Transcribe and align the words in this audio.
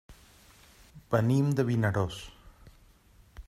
Venim 1.11 1.53
de 1.59 1.67
Vinaròs. 1.69 2.21